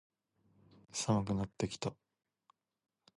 [0.91, 1.93] 寒くなってきた。